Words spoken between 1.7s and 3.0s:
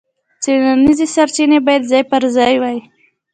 ځای پر ځای وای.